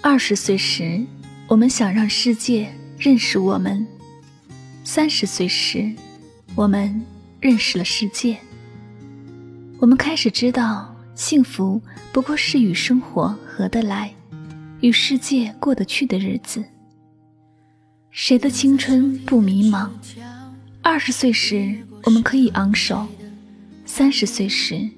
[0.00, 1.04] 二十岁时，
[1.48, 3.84] 我们想让世界认识我们；
[4.84, 5.92] 三十岁时，
[6.54, 7.04] 我们
[7.40, 8.38] 认识了世界。
[9.80, 11.82] 我们开始知道，幸福
[12.12, 14.14] 不过是与生活合得来，
[14.80, 16.64] 与世界过得去的日子。
[18.10, 19.90] 谁的青春不迷茫？
[20.80, 23.04] 二十岁时，我们可以昂首；
[23.84, 24.88] 三十岁时，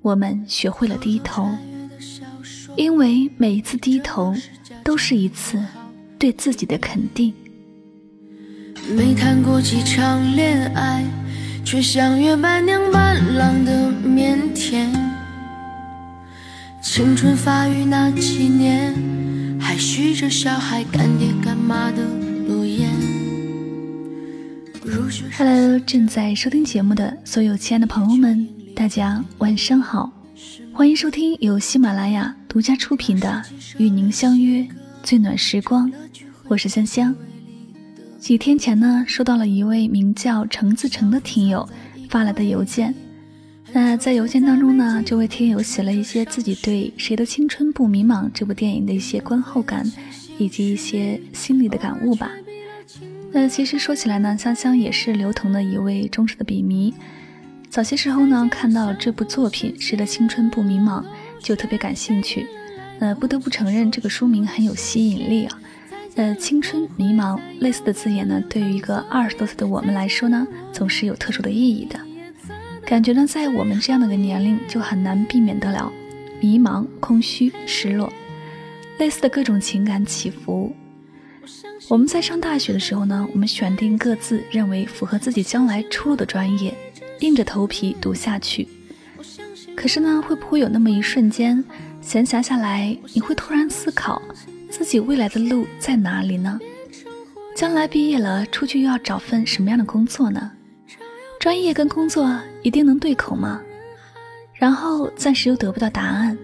[0.00, 1.48] 我们学会了低头。
[2.78, 4.32] 因为每一次低头，
[4.84, 5.60] 都是一次
[6.16, 7.34] 对自己的肯定。
[8.96, 11.04] 没谈过几场恋爱，
[11.64, 14.86] 却像约伴娘伴郎的腼腆。
[16.80, 18.94] 青春发育那几年，
[19.58, 22.04] 还许着小孩干爹干妈的
[22.46, 22.88] 诺言。
[25.36, 30.12] Hello，正在收听节目的所有亲爱的朋友们，大家晚上好。
[30.78, 33.42] 欢迎收听由喜马拉雅独家出品的
[33.82, 34.64] 《与您相约
[35.02, 35.90] 最暖时光》，
[36.46, 37.12] 我是香香。
[38.20, 41.68] 几天前呢，收到了一位名叫程自成的听友
[42.08, 42.94] 发来的邮件。
[43.72, 49.84] 那在邮件当中呢，这位听友写了一些自己对《谁的青春不迷茫》这部电影的一些观后感，
[50.38, 52.30] 以及一些心里的感悟吧。
[53.32, 56.94] 那其实说起来呢，香香也是刘同的一位忠实的笔迷。
[57.70, 61.02] 早些时候呢，看到这部作品《谁的青春不迷茫》，
[61.40, 62.46] 就特别感兴趣。
[62.98, 65.60] 呃，不得不承认，这个书名很有吸引力啊。
[66.16, 72.00] 呃，青春迷茫类似的字眼呢，对于一个二十多岁的我们来说呢，总是有特殊的意义的。
[72.86, 75.92] 感觉呢，在我们这样的个年龄，就很难避免得了
[76.40, 78.10] 迷茫、空虚、失落，
[78.98, 80.74] 类似的各种情感起伏。
[81.88, 86.74] 我们在上大学的时候呢，我们选定各自认为符合自己将来出路的专业。
[87.20, 88.68] 硬着头皮读下去，
[89.76, 91.64] 可是呢，会不会有那么一瞬间，
[92.00, 94.22] 闲暇下来，你会突然思考，
[94.70, 96.58] 自己未来的路在哪里呢？
[97.56, 100.52] 将来毕业了，出去又要找份什么样的工作呢？
[101.40, 103.60] 专业跟工作一定能对口吗？
[104.54, 106.38] 然后暂时又得不到答案，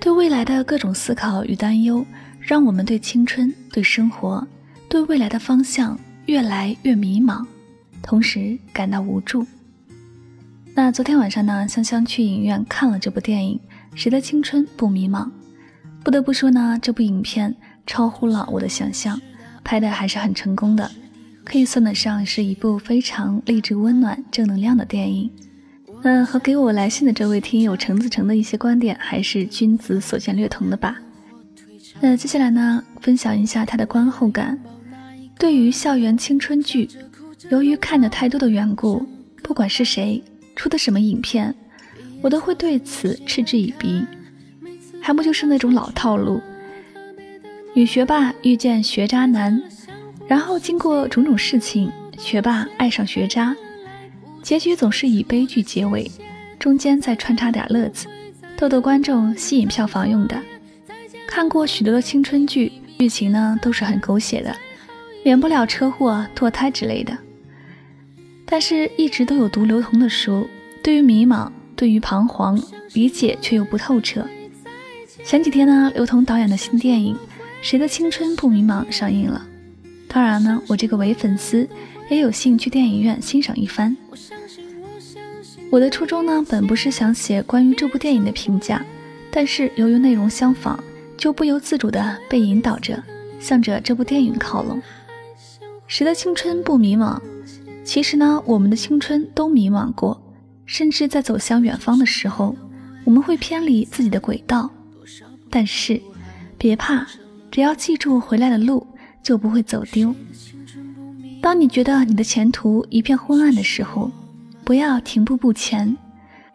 [0.00, 2.04] 对未来的各种思考与担忧，
[2.40, 4.46] 让我们对青春、对生活、
[4.88, 7.44] 对未来的方向越来越迷茫，
[8.02, 9.46] 同时感到无助。
[10.74, 13.60] 那昨天晚上呢，香香去影院看了这部电影
[13.98, 15.24] 《谁的青春不迷茫》。
[16.02, 17.54] 不得不说呢，这部影片
[17.86, 19.20] 超乎了我的想象，
[19.64, 20.90] 拍的还是很成功的，
[21.44, 25.30] 可以算得上是一部非常励志、温暖、正能量的电影。
[26.02, 30.96] 嗯，和给我来信的这位听友程子成的一些观点还是君子所见略同的吧。
[32.00, 34.58] 那接下来呢，分享一下他的观后感。
[35.38, 36.88] 对于校园青春剧，
[37.50, 39.04] 由于看的太多的缘故，
[39.42, 40.22] 不管是谁。
[40.60, 41.54] 出的什么影片，
[42.20, 44.04] 我都会对此嗤之以鼻，
[45.00, 46.38] 还不就是那种老套路：
[47.72, 49.62] 女学霸遇见学渣男，
[50.28, 53.56] 然后经过种种事情，学霸爱上学渣，
[54.42, 56.10] 结局总是以悲剧结尾，
[56.58, 58.06] 中间再穿插点乐子，
[58.58, 60.38] 逗逗观众，吸引票房用的。
[61.26, 64.54] 看过许多的青春剧，剧情呢都是很狗血的，
[65.24, 67.16] 免不了车祸、堕胎之类的。
[68.52, 70.50] 但是，一直都有读刘同的书，
[70.82, 72.60] 对于迷茫，对于彷徨，
[72.94, 74.26] 理解却又不透彻。
[75.24, 77.14] 前几天呢，刘同导演的新电影
[77.62, 79.46] 《谁的青春不迷茫》上映了。
[80.08, 81.68] 当然呢，我这个伪粉丝
[82.08, 83.96] 也有幸去电影院欣赏一番。
[85.70, 88.84] 我的初衷呢，本不是想写关于这部电影的评价，
[89.30, 90.76] 但是由于内容相仿，
[91.16, 93.00] 就不由自主地被引导着
[93.38, 94.78] 向着这部电影靠拢。
[95.86, 97.16] 《谁的青春不迷茫》。
[97.82, 100.20] 其实呢，我们的青春都迷茫过，
[100.66, 102.54] 甚至在走向远方的时候，
[103.04, 104.70] 我们会偏离自己的轨道。
[105.48, 106.00] 但是，
[106.56, 107.04] 别怕，
[107.50, 108.86] 只要记住回来的路，
[109.22, 110.14] 就不会走丢。
[111.40, 114.10] 当你觉得你的前途一片昏暗的时候，
[114.62, 115.96] 不要停步不前，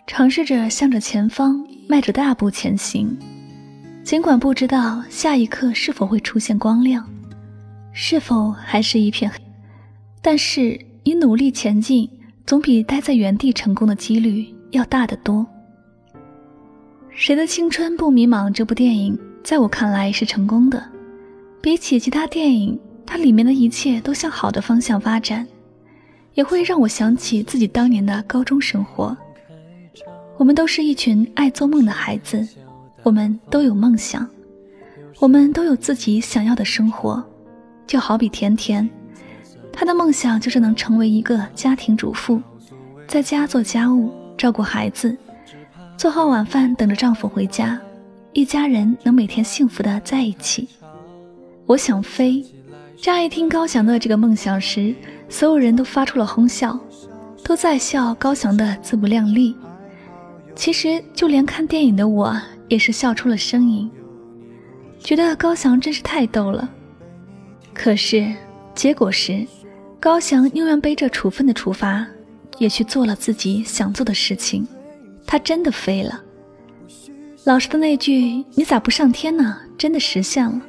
[0.07, 3.18] 尝试着向着前方迈着大步前行。
[4.04, 7.04] 尽管不知道下一刻是否会出现光亮，
[7.92, 9.38] 是否还是一片黑，
[10.22, 10.80] 但是。
[11.07, 12.10] 你努力前进，
[12.48, 15.46] 总比待在原地成功的几率要大得多。
[17.12, 18.52] 谁的青春不迷茫？
[18.52, 20.84] 这部电影在我看来是成功的。
[21.62, 25.48] 比起其他电影，它里面的一切都向好的方向发展，
[26.34, 29.16] 也会让我想起自己当年的高中生活。
[30.38, 32.44] 我们都是一群爱做梦的孩子，
[33.04, 34.28] 我们都有梦想，
[35.19, 37.24] 我们都有自己想要的生活，
[37.86, 38.90] 就好比甜甜。
[39.75, 42.42] 她的梦想就是能成为一个家庭主妇，
[43.07, 45.16] 在家做家务、照顾孩子，
[45.98, 47.80] 做好晚饭等着丈夫回家，
[48.31, 50.69] 一家人能每天幸福的在一起。
[51.66, 52.44] 我想飞。
[52.98, 54.95] 乍一听高翔的这个梦想时，
[55.27, 56.80] 所有人都发出了哄笑，
[57.44, 59.54] 都在笑高翔的自不量力。
[60.56, 62.33] 其实，就连看电影的我
[62.69, 63.92] 也是笑出了声音，
[64.98, 66.68] 觉得高翔真是太逗了。
[67.74, 68.33] 可是，
[68.74, 69.45] 结果是，
[70.06, 72.06] 高翔宁愿背着处分的处罚，
[72.60, 74.63] 也去做了自己想做的事情。
[75.25, 76.22] 他真的飞了。
[77.44, 80.62] 老师的那句“你咋不上天呢？”真的实现了。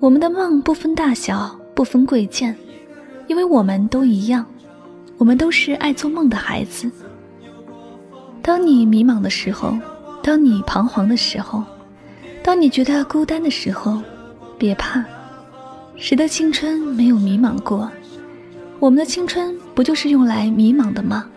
[0.00, 2.54] 我们的梦不分大小，不分贵贱，
[3.26, 4.44] 因为我们都一样，
[5.16, 6.90] 我们都是爱做梦的孩子。
[8.42, 9.74] 当你迷茫的时候，
[10.22, 11.64] 当你彷徨的时候，
[12.44, 13.98] 当你觉得孤单的时候，
[14.58, 15.02] 别怕，
[16.00, 17.90] 谁的青春没有迷茫过？
[18.78, 21.28] 我们的青春不就是用来迷茫的吗？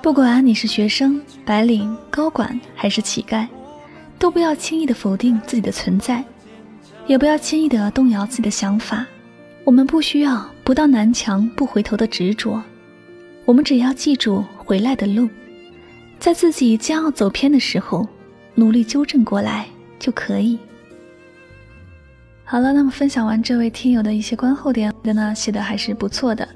[0.00, 3.44] 不管你是学生、白领、高管还是乞丐，
[4.20, 6.24] 都不要轻易的否定自己的存在。
[7.08, 9.04] 也不要轻易的动摇自己的想法，
[9.64, 12.62] 我们不需要不到南墙不回头的执着，
[13.44, 15.28] 我们只要记住回来的路，
[16.20, 18.08] 在自己将要走偏的时候，
[18.54, 19.66] 努力纠正过来
[19.98, 20.56] 就可以。
[22.46, 26.46] 好了，那么分享完这位听友的一些观后点的呢，写的还是不错的，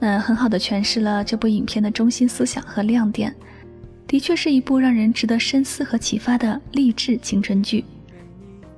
[0.00, 3.34] 那很好的诠释了这部影片的中心思想和亮点，
[4.06, 7.84] 的确是一部让人值得深思和启发的励志青春剧。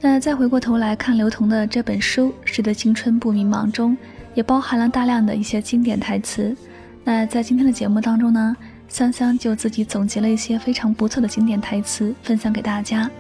[0.01, 3.97] 那再回过头来看刘同的这本书《谁的青春不迷茫》中，
[4.35, 6.55] 也包含了大量的一些经典台词。
[7.03, 13.11] 那在今天的节目当中呢，香香就自己总结了一些非常不错的经典台词，分享给大家。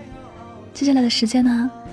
[0.72, 1.70] 接下来的时间呢，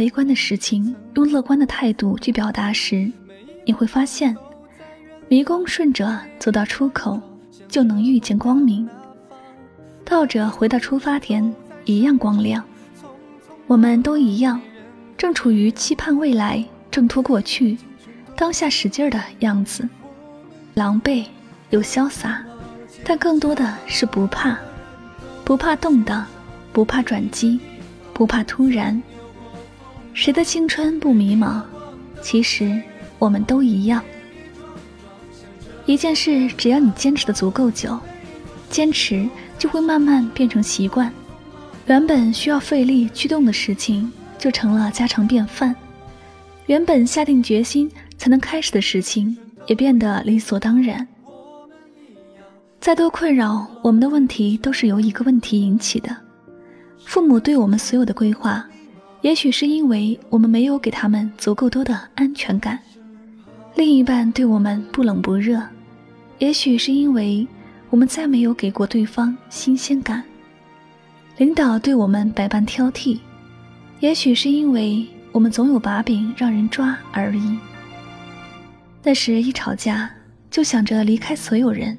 [0.00, 3.12] 悲观的事情用乐观的态度去表达时，
[3.66, 4.34] 你会发现，
[5.28, 7.20] 迷宫顺着走到出口，
[7.68, 8.88] 就能遇见光明；
[10.02, 11.54] 倒着回到出发点，
[11.84, 12.64] 一样光亮。
[13.66, 14.58] 我们都一样，
[15.18, 17.76] 正处于期盼未来、挣脱过去、
[18.34, 19.86] 当下使劲的样子，
[20.72, 21.26] 狼狈
[21.68, 22.42] 又潇洒，
[23.04, 24.56] 但更多的是不怕，
[25.44, 26.24] 不怕动荡，
[26.72, 27.60] 不怕转机，
[28.14, 29.02] 不怕突然。
[30.12, 31.62] 谁的青春不迷茫？
[32.22, 32.80] 其实
[33.18, 34.02] 我们都一样。
[35.86, 37.98] 一件事，只要你坚持的足够久，
[38.68, 39.28] 坚持
[39.58, 41.10] 就会慢慢变成习惯。
[41.86, 45.74] 原本需要费力驱动的事情，就成了家常便饭。
[46.66, 49.36] 原本下定决心才能开始的事情，
[49.66, 51.06] 也变得理所当然。
[52.80, 56.16] 再多困扰，我们的问题都是由一个问题引起的：
[57.04, 58.64] 父母对我们所有的规划。
[59.22, 62.78] 也许是因为我们没有给他们足够多的安全感，
[63.74, 65.60] 另一半对我们不冷不热；
[66.38, 67.46] 也许是因为
[67.90, 70.22] 我们再没有给过对方新鲜感，
[71.36, 73.18] 领导对我们百般挑剔；
[74.00, 77.58] 也许是因为我们总有把柄让人抓而已。
[79.02, 80.10] 那时一吵架
[80.50, 81.96] 就想着离开所有人，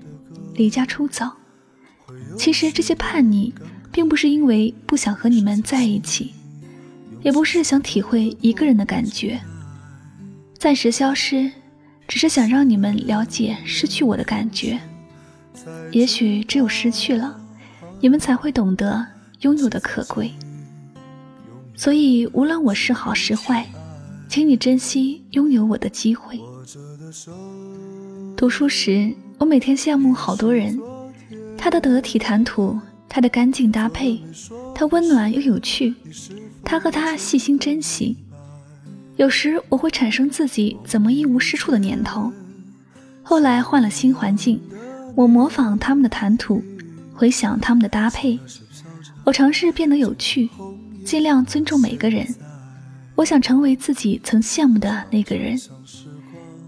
[0.56, 1.30] 离家出走。
[2.36, 3.54] 其实这些叛逆，
[3.92, 6.34] 并不是因为不想和你们在一起。
[7.24, 9.40] 也不是想体会一个人的感觉，
[10.58, 11.52] 暂时消失，
[12.08, 14.80] 只是想让你们了解失去我的感觉。
[15.92, 17.40] 也许只有失去了，
[18.00, 19.06] 你们才会懂得
[19.42, 20.32] 拥有的可贵。
[21.76, 23.68] 所以，无论我是好是坏，
[24.28, 26.40] 请你珍惜拥有我的机会。
[28.36, 30.80] 读书时，我每天羡慕好多人，
[31.58, 34.20] 他的得体谈吐，他的干净搭配，
[34.74, 35.94] 他温暖又有趣。
[36.64, 38.18] 他和他细心珍惜，
[39.18, 42.32] 有时我会产生自己怎么一无是处的念头。
[43.24, 44.60] 后来换了新环境，
[45.16, 46.64] 我模仿他们的谈吐，
[47.14, 48.40] 回想他们的搭配，
[49.24, 50.50] 我尝试变得有趣，
[51.04, 52.26] 尽量尊重每个人。
[53.16, 55.60] 我想成为自己曾羡慕的那个人。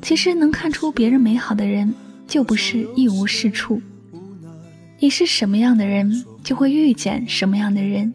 [0.02, 1.94] 其实能看出别人美好的人，
[2.28, 3.82] 就不是一无是处。
[5.00, 8.12] 你是什么样的人，就会遇见什么样的人；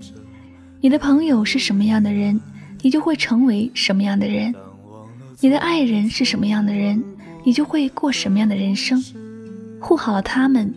[0.80, 2.40] 你的朋友是什么样的人，
[2.82, 4.52] 你就会成为什么样的人；
[5.40, 7.02] 你的爱人是什么样的人，
[7.42, 9.02] 你就会过什么样的人生。
[9.80, 10.72] 护好了他们，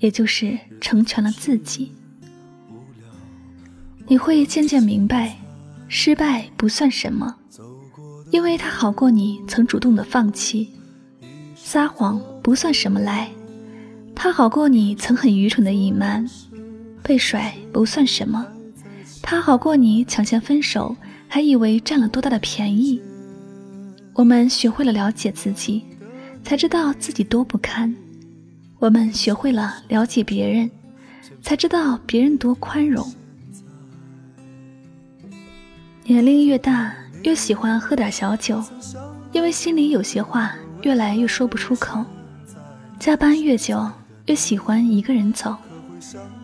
[0.00, 1.92] 也就是成全了自己。
[4.08, 5.36] 你会渐渐明白，
[5.86, 7.32] 失败不算什么，
[8.32, 10.66] 因为他好过你曾主动的放弃；
[11.54, 13.30] 撒谎不算什么来，
[14.16, 16.26] 他好过你曾很愚蠢的隐瞒；
[17.04, 18.44] 被甩不算什么，
[19.26, 20.94] 他好过你抢先分手，
[21.26, 23.00] 还以为占了多大的便宜。
[24.12, 25.82] 我们学会了了解自己，
[26.44, 27.90] 才知道自己多不堪；
[28.78, 30.70] 我们学会了了解别人，
[31.40, 33.10] 才知道别人多宽容。
[36.04, 38.62] 年龄越大，越喜欢喝点小酒，
[39.32, 42.04] 因为心里有些话越来越说不出口。
[43.00, 43.90] 加班越久，
[44.26, 45.56] 越喜欢一个人走，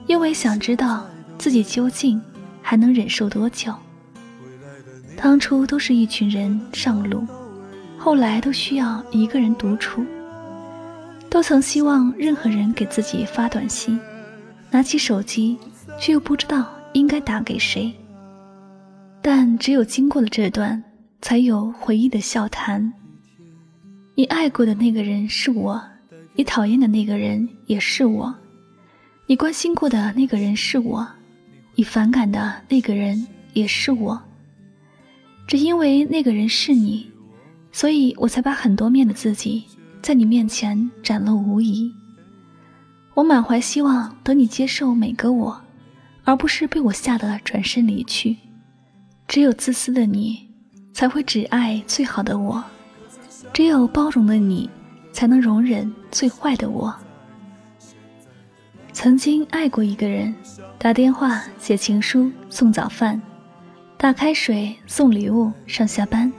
[0.06, 1.06] 因为想知道
[1.37, 2.20] 自己究竟
[2.62, 3.75] 还能忍受多久。
[5.17, 7.26] 当初都是一群人上路，
[7.99, 10.05] 后来都需要一个人独处。
[11.29, 14.00] 都曾希望任何人给自己发短信，
[14.71, 15.57] 拿起手机，
[15.99, 17.93] 却又不知道应该打给谁。
[19.23, 20.83] 但只有经过了这段，
[21.23, 22.93] 才有回忆的笑谈。
[24.17, 25.81] 你爱过的那个人是我，
[26.35, 28.35] 你讨厌的那个人也是我，
[29.26, 31.07] 你关心过的那个人是我，
[31.80, 34.22] 你反感的那个人也是我。
[35.46, 37.10] 只因为那个人是你，
[37.72, 39.64] 所以我才把很多面的自己
[40.02, 41.90] 在你面前展露无遗。
[43.14, 45.58] 我满怀希望，等你接受每个我，
[46.25, 48.37] 而不是被我吓得转身离去。
[49.26, 50.38] 只有自私的你，
[50.92, 52.62] 才会只爱最好的我；
[53.54, 54.68] 只有包容的你，
[55.14, 56.94] 才能容忍最坏的我。
[58.92, 60.35] 曾经爱过一个人，
[60.78, 63.20] 打电话、写情书、送早饭，
[63.97, 66.32] 打开水、送礼物、上下班，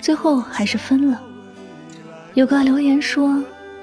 [0.00, 1.20] 最后还是分了。
[2.34, 3.42] 有个留言说：“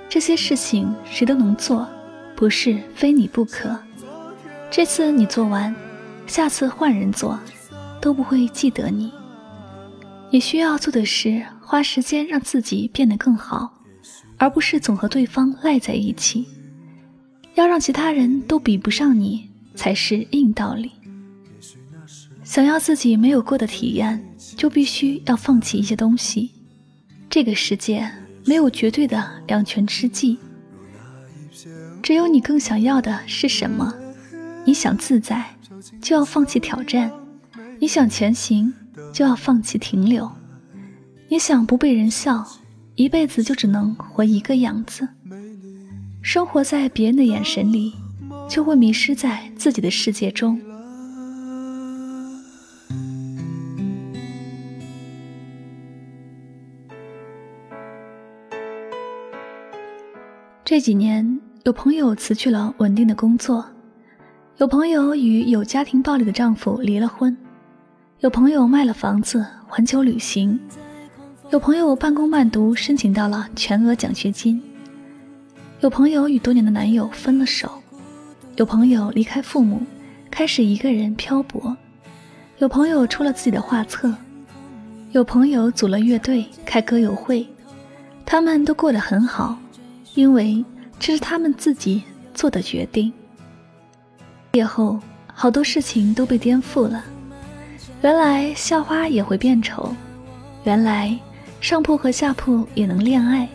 [0.09, 1.87] 这些事情谁都能做，
[2.35, 3.77] 不是非你不可。
[4.71, 5.75] 这次你做完，
[6.25, 7.39] 下次换人做。”
[8.01, 9.11] 都不会记得你。
[10.29, 13.73] 你需要做的是花时间让自己变得更好，
[14.37, 16.47] 而不是总和对方赖在一起。
[17.59, 20.91] 要让其他人都比不上你，才是硬道理。
[22.41, 24.23] 想要自己没有过的体验，
[24.55, 26.51] 就必须要放弃一些东西。
[27.29, 28.09] 这个世界
[28.45, 30.37] 没有绝对的两全之计，
[32.01, 33.93] 只有你更想要的是什么。
[34.65, 35.45] 你想自在，
[36.01, 37.11] 就要放弃挑战。
[37.77, 38.73] 你想前行，
[39.11, 40.25] 就要放弃停留；
[41.27, 42.41] 你想不被人笑，
[42.95, 45.07] 一辈子就只能活一个样子。
[46.21, 47.93] 生活在别人的眼神里，
[48.49, 50.59] 就会迷失在自己的世界中。
[60.63, 63.65] 这几年，有朋友辞去了稳定的工作，
[64.57, 67.35] 有朋友与有家庭暴力的丈夫离了婚。
[68.19, 70.59] 有朋友卖了房子环球旅行，
[71.49, 74.61] 有朋友半工半读申请到了全额奖学金，
[75.81, 77.71] 有朋友与多年的男友分了手，
[78.57, 79.81] 有朋友离开父母
[80.29, 81.73] 开始一个人漂泊，
[82.57, 84.13] 有朋友出了自己的画册，
[85.11, 87.47] 有朋友组了乐队开歌友会，
[88.25, 89.57] 他们都过得很好，
[90.15, 90.63] 因为
[90.99, 93.09] 这是他们自己做的决定。
[94.51, 94.99] 毕业后，
[95.33, 97.05] 好多事情都被颠覆了。
[98.01, 99.95] 原来校花也会变丑，
[100.65, 101.17] 原来
[101.61, 103.47] 上铺和下铺也能恋爱，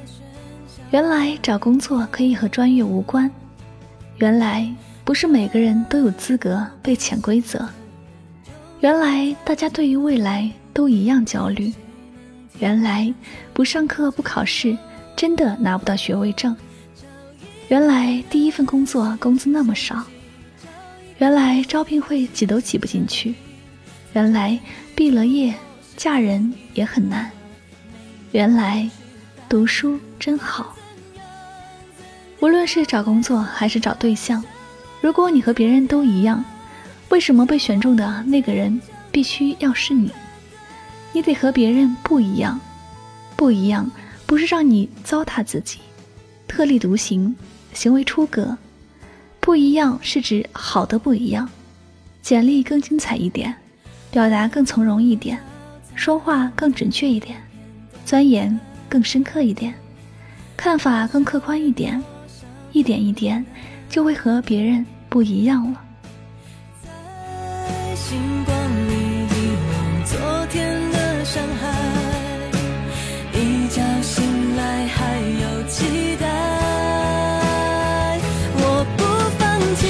[0.95, 3.29] 原来找工作可以和专业无关，
[4.19, 4.73] 原来
[5.05, 7.67] 不是每个人都有资格被潜规则，
[8.79, 11.73] 原来大家对于未来都一样焦虑，
[12.61, 13.13] 原来
[13.53, 14.79] 不上课不考试
[15.17, 16.57] 真的拿不到学位证，
[17.67, 20.01] 原来第一份工作工资那么少，
[21.19, 23.35] 原来招聘会挤都挤不进去。
[24.13, 24.57] 原来
[24.95, 25.53] 毕了业
[25.97, 27.29] 嫁人也很难，
[28.31, 28.89] 原来
[29.49, 30.73] 读书真好。
[32.45, 34.45] 无论是找工作还是找对象，
[35.01, 36.45] 如果你和别人都一样，
[37.09, 38.79] 为什么被选中的那个人
[39.11, 40.11] 必须要是你？
[41.15, 42.61] 你得和别人不一样，
[43.35, 43.91] 不一样
[44.27, 45.79] 不是让你糟蹋自己，
[46.47, 47.35] 特立独行，
[47.73, 48.55] 行为出格。
[49.41, 51.49] 不一样是指好的不一样，
[52.21, 53.55] 简历更精彩一点。
[54.11, 55.41] 表达更从容一点，
[55.95, 57.43] 说话更准确一点，
[58.05, 59.73] 钻研更深刻一点，
[60.59, 62.05] 看法更客观一点，
[62.75, 63.47] 一点一点，
[63.89, 65.81] 就会和别人不一样了。
[66.83, 66.91] 在
[67.95, 68.55] 星光
[68.89, 68.93] 里
[69.31, 69.33] 遗
[69.71, 70.19] 忘昨
[70.51, 71.71] 天的伤害，
[73.33, 76.27] 一觉醒来还有期待。
[78.57, 79.05] 我不
[79.39, 79.87] 放弃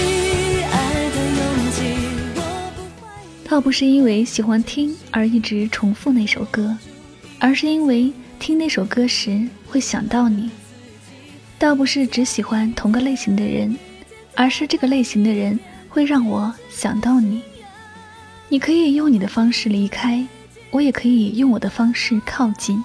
[0.70, 0.74] 爱
[1.08, 1.40] 的勇
[1.72, 1.76] 气，
[2.36, 2.38] 我
[2.76, 3.48] 不怀疑。
[3.48, 6.76] 倒不是因为喜欢听而一直重复那首歌，
[7.38, 10.50] 而是因为听那首歌时会想到你。
[11.64, 13.74] 倒不是只喜欢同个类型的人，
[14.34, 17.40] 而是这个类型的人会让我想到你。
[18.50, 20.22] 你可以用你的方式离开，
[20.70, 22.84] 我也可以用我的方式靠近。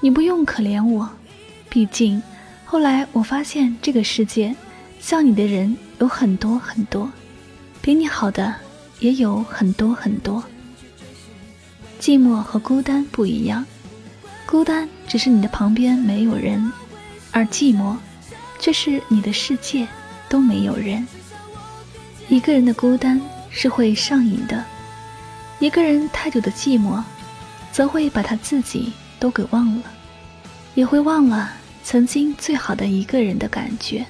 [0.00, 1.08] 你不用可怜我，
[1.68, 2.20] 毕竟
[2.64, 4.52] 后来我发现这个世界
[4.98, 7.08] 像你的人有很多很多，
[7.80, 8.52] 比你好的
[8.98, 10.42] 也有很多很多。
[12.00, 13.64] 寂寞和孤单不一样，
[14.44, 16.72] 孤单只是你的旁边没有人。
[17.36, 17.94] 而寂寞，
[18.58, 19.86] 却是你的世界
[20.26, 21.06] 都没有人。
[22.30, 24.64] 一个人的孤单是会上瘾的，
[25.58, 27.04] 一个人太久的寂寞，
[27.70, 28.90] 则会把他自己
[29.20, 29.82] 都给忘了，
[30.74, 31.52] 也会忘了
[31.84, 34.06] 曾经最好的一个人的感觉。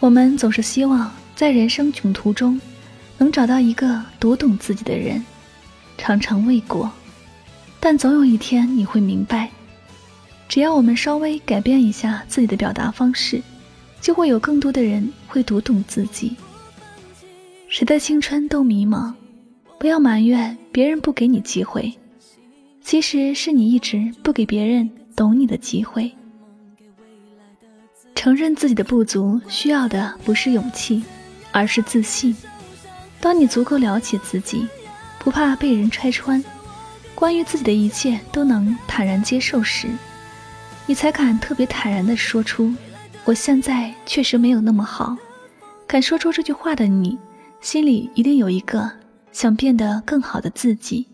[0.00, 2.60] 我们总是希望在人生囧途中，
[3.16, 5.24] 能找到一个读懂自己的人，
[5.96, 6.90] 常常未果，
[7.78, 9.48] 但总有一天你会明白。
[10.48, 13.42] 只要我们稍微改变一下自己的表达方式，
[14.00, 16.34] 就会有更多的人会读懂自己。
[17.68, 19.12] 谁的青春都迷茫，
[19.78, 21.92] 不要埋怨别人不给你机会，
[22.80, 26.10] 其实是你一直不给别人懂你的机会。
[28.14, 31.04] 承认自己的不足，需要的不是勇气，
[31.52, 32.34] 而是自信。
[33.20, 34.66] 当你足够了解自己，
[35.18, 36.42] 不怕被人拆穿，
[37.14, 39.88] 关于自己的一切都能坦然接受时。
[40.88, 42.72] 你才敢特别坦然地说出
[43.26, 45.14] ：“我现在确实没有那么好。”
[45.86, 47.18] 敢说出这句话的你，
[47.60, 48.90] 心里一定有一个
[49.30, 51.06] 想变得更好的自己。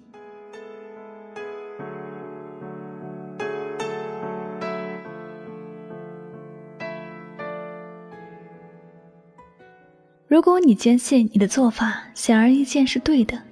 [10.29, 13.43] 如果你坚信你的做法显而易见是对的，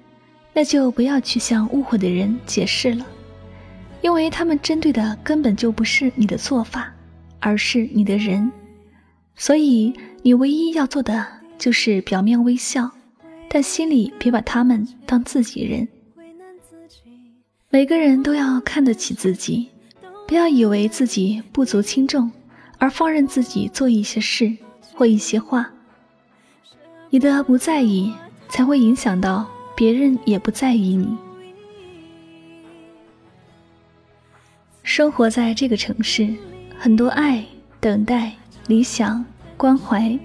[0.53, 3.05] 那就不要去向误会的人解释了。
[4.03, 6.93] 因为他们针对的根本就不是你的做法，
[7.39, 8.51] 而是你的人，
[9.35, 11.25] 所以你唯一要做的
[11.57, 12.91] 就是表面微笑，
[13.49, 15.87] 但心里别把他们当自己人。
[17.69, 19.69] 每个人都要看得起自己，
[20.27, 22.29] 不要以为自己不足轻重
[22.77, 24.55] 而放任自己做一些事
[24.93, 25.71] 或一些话。
[27.09, 28.13] 你的不在意
[28.49, 31.17] 才会影响到别人，也不在意你。
[34.83, 36.27] 生活在这个城市，
[36.77, 37.43] 很多爱、
[37.79, 38.33] 等待、
[38.67, 39.23] 理想、
[39.55, 40.19] 关怀，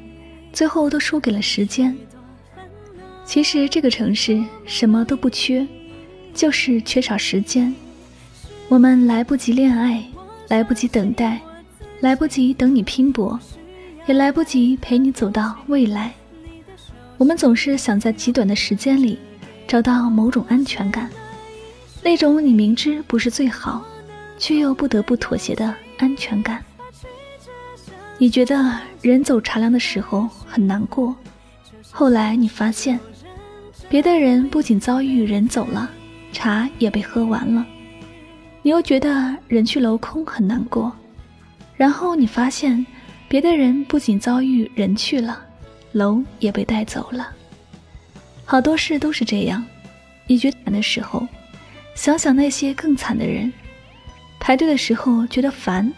[0.53, 1.97] 最后都输给了时间。
[3.25, 5.65] 其实这个城市什么都不缺，
[6.35, 7.73] 就是缺少时间。
[8.69, 10.03] 我们来不及恋爱，
[10.49, 11.41] 来不及等待，
[12.01, 13.39] 来不及等你拼搏，
[14.07, 16.13] 也来不及陪你走到未来。
[17.17, 19.21] 我们总是想在极短的时间里
[19.69, 21.09] 找到某种安全感，
[22.03, 23.87] 那种你明知不是最好。
[24.39, 26.65] 却又不得不妥协的安全感。
[28.17, 31.15] 你觉得人走茶凉的时候很难过，
[31.91, 32.99] 后来你发现，
[33.89, 35.91] 别的人不仅遭遇人走了，
[36.33, 37.65] 茶也被喝完了。
[38.63, 40.93] 你又觉得人去楼空很难过，
[41.77, 42.85] 然后你发现，
[43.29, 45.41] 别的人不仅遭遇人去了，
[45.93, 47.29] 楼也被带走了。
[48.45, 49.65] 好多事都是这样，
[50.27, 51.25] 你觉得难的时候，
[51.95, 53.53] 想想那些更惨的人。
[54.41, 55.93] 排队的时候觉得烦，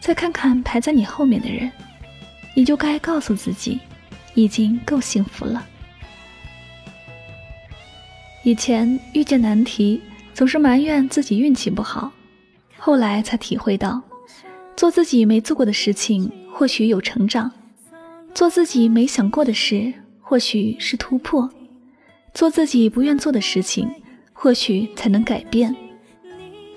[0.00, 1.70] 再看看排在你后面的人，
[2.54, 3.80] 你就该告诉自己，
[4.34, 5.66] 已经够幸福了。
[8.44, 10.00] 以前遇见难题
[10.32, 12.10] 总是埋怨自己运气不好，
[12.78, 14.00] 后来才体会到，
[14.76, 17.50] 做自己没做过的事情或许有成长，
[18.32, 21.50] 做自己没想过的事或许是突破，
[22.32, 23.90] 做自己不愿做的事情
[24.32, 25.74] 或许才能改变。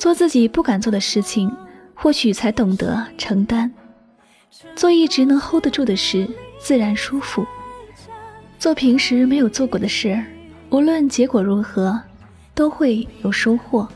[0.02, 1.56] 做自己不敢做的事情，
[1.94, 3.70] 或许才懂得承担；
[4.76, 6.28] 做一直能 hold 得住的事，
[6.60, 7.44] 自然舒服；
[8.58, 10.20] 做平时没有做过的事，
[10.72, 12.02] 无论结果如何，
[12.56, 13.88] 都会有收获。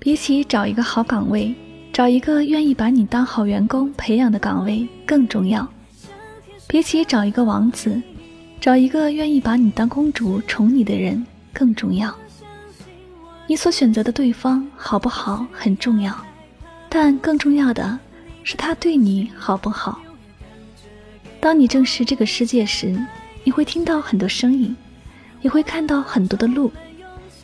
[0.00, 1.54] 比起找一个好岗位，
[1.92, 5.64] 找一个愿意把你当好员工培养的岗位更重要；
[6.66, 8.02] 比起找一个王子，
[8.60, 12.12] 找一个愿意把你当公主宠你的人更重要。
[13.50, 16.16] 你所选择的对方好不好很重要，
[16.88, 17.98] 但更重要的
[18.44, 20.00] 是他对你好不好。
[21.40, 22.96] 当你正视这个世界时，
[23.42, 24.76] 你会听到很多声音，
[25.40, 26.70] 也会看到很多的路。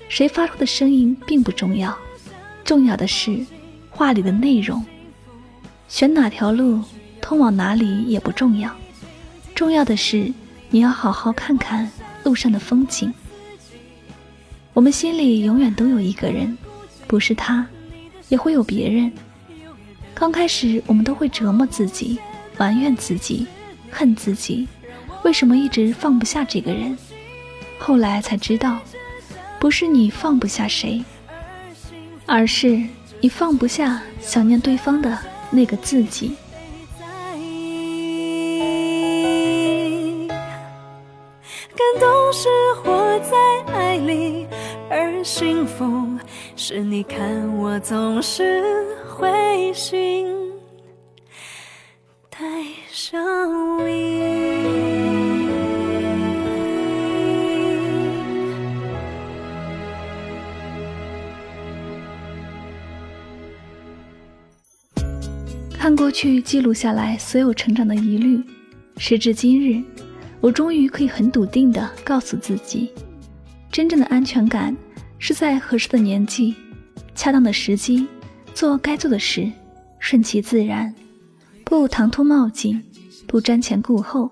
[0.09, 1.93] 谁发出的声音并不重要，
[2.63, 3.45] 重要的是
[3.91, 4.87] 话里的内容。
[5.89, 6.85] 选哪条路，
[7.21, 8.71] 通往哪里也不重要，
[9.57, 10.33] 重要的是
[10.71, 11.91] 你要好好看看
[12.23, 13.13] 路上的风景。
[14.77, 16.55] 我们心里永远都有一个人，
[17.07, 17.67] 不是他，
[18.29, 19.11] 也会有别人。
[20.13, 22.19] 刚开始，我们都会折磨自己，
[22.59, 23.47] 埋怨自己，
[23.91, 24.69] 恨自己，
[25.25, 26.95] 为什么一直放不下这个人？
[27.79, 28.79] 后来才知道。
[29.59, 31.03] 不是你放不下谁，
[32.27, 32.79] 而是
[33.23, 35.19] 你放不下想念对方的
[35.51, 36.33] 那个自己。
[44.89, 45.85] 而幸福
[46.55, 48.63] 是你看我总是
[49.09, 50.27] 会心
[52.31, 52.39] 带
[52.91, 53.19] 笑
[53.89, 54.23] 意。
[65.79, 68.43] 看过去记录下来所有成长的疑虑，
[68.97, 69.83] 时至今日，
[70.41, 72.93] 我终于可以很笃定地告诉自己，
[73.77, 74.75] 真正的安全感
[75.19, 76.55] 是在合适的年纪、
[77.15, 78.07] 恰当的时机
[78.55, 79.53] 做该做的事，
[79.99, 80.95] 顺其自然，
[81.63, 82.83] 不唐突冒进，
[83.27, 84.31] 不瞻前顾后，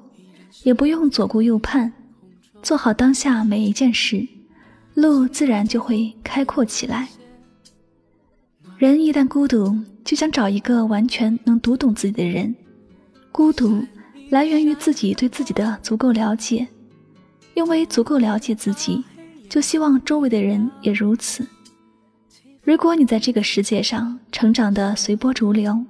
[0.62, 1.92] 也不用左顾右盼，
[2.62, 4.26] 做好当下每一件事，
[4.94, 7.07] 路自然就会开阔起来。
[8.78, 9.76] 人一旦孤独，
[10.07, 12.57] 就想找一个完全能读懂自己的人。
[13.30, 13.85] 孤独
[14.30, 16.66] 来源于自己对自己的足够了解，
[17.52, 19.04] 因为足够了解自己，
[19.54, 21.46] 就希望周围的人也如此。
[22.64, 25.80] 如果你在这个世界上成长的随波逐流，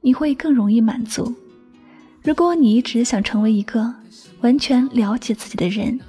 [0.00, 1.32] 你会更容易满足；
[2.24, 3.94] 如果你一直想成为一个
[4.40, 6.00] 完全了解自己的人，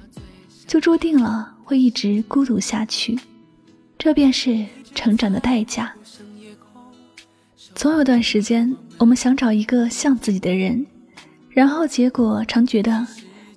[0.66, 3.16] 就注定了会一直孤独下去。
[3.96, 5.94] 这便是成长的代价。
[7.76, 10.84] 总有段时间，我们想找一个像自己的人，
[11.50, 13.06] 然后结果常觉得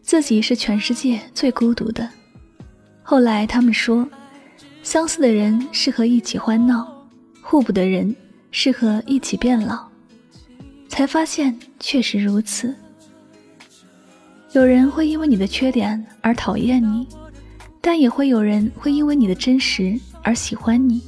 [0.03, 2.07] 自己是全世界最孤独的。
[3.09, 4.07] 后来他们说，
[4.83, 6.87] 相似的人适合一起欢闹，
[7.41, 8.15] 互补的人
[8.51, 9.83] 适合一起变老。
[10.87, 12.75] 才发现确实如此。
[14.51, 17.07] 有人会因为你的缺点而讨厌你，
[17.81, 21.01] 但也会有人会因为你的真实而喜欢你。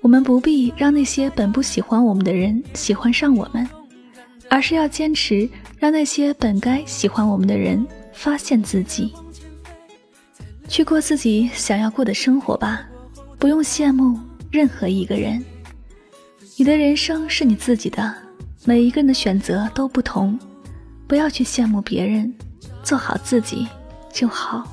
[0.00, 3.64] 我们不必让那些本不喜欢我们的人喜欢上我们，
[4.50, 5.48] 而是要坚持
[5.78, 9.14] 让那些本该喜欢我们的人发现自己，
[10.68, 12.82] 去过自己想要过的生活吧，
[13.38, 14.18] 不用羡慕
[14.50, 15.44] 任何一个人。
[16.56, 18.14] 你的人生是你自己的，
[18.64, 20.38] 每一个人的选择都不同，
[21.06, 22.32] 不要去羡慕别人，
[22.82, 23.66] 做好自己
[24.12, 24.66] 就好。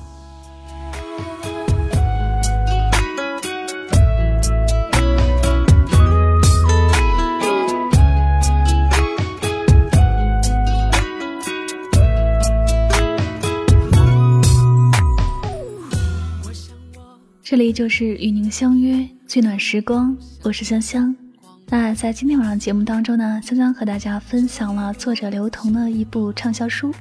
[17.52, 21.14] 这里就是与您相约最暖时光，我是香香。
[21.66, 26.90] 那在今天晚上节目当中呢，香香和大家分享了作者刘同的一部畅销书《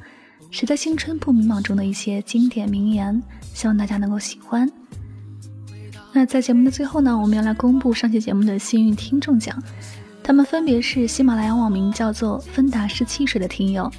[0.52, 4.70] 谁在青春不迷茫》中的一些经典名言，希望大家能够喜欢。
[6.12, 9.58] 那在节目的最后呢，我们要来公布上期节目的幸运听众奖，
[10.22, 13.90] 他们分别是喜马拉雅网名叫做芬达式汽水的听友，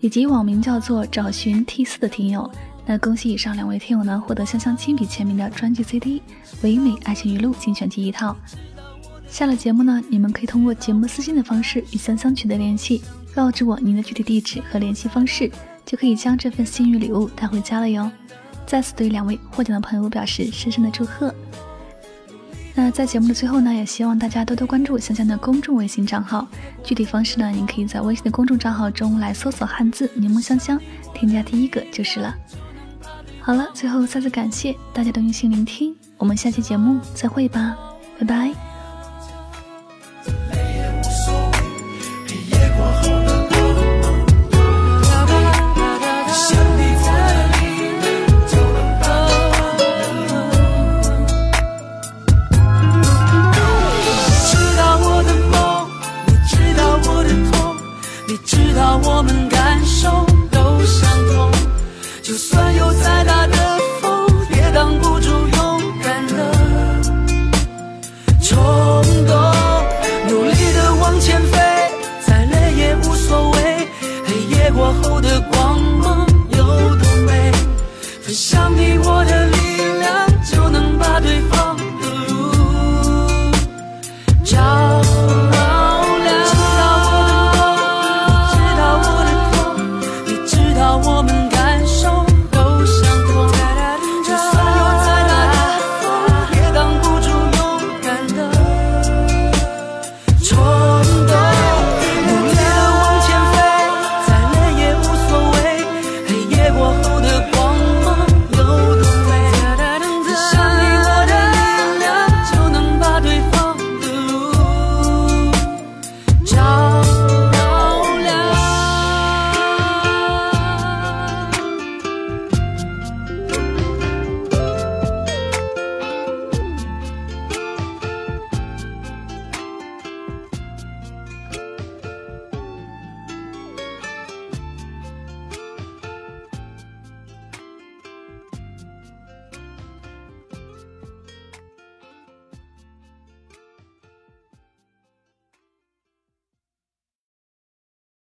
[0.00, 2.52] 以及网名叫做找寻 T 四的听友。
[2.84, 6.18] 那恭喜以上两位听友呢，获得香香亲笔签名的专辑 CD
[6.62, 8.36] 《唯美爱情语录精选集》一套。
[9.28, 13.00] 下了节目呢，你们可以通过节目私信的方式与香香取得联系，
[13.34, 15.50] 告知我您的具体地址和联系方式，
[15.86, 18.10] 就可以将这份幸运礼物带回家了哟。
[18.66, 21.34] 再次对两位获奖的朋友表示深深的祝贺。
[22.74, 26.46] 那在节目的最后呢，也希望大家多多关注香香的公众微信账号，
[26.82, 30.80] 具体方式呢，您可以在微信的公众账号中来搜索汉字柠檬香香，
[31.14, 32.34] 添加第一个就是了。
[33.42, 37.76] 好了，最后再次感谢大家的用心聆听，我们下期节目再会吧，
[38.18, 38.71] 拜拜。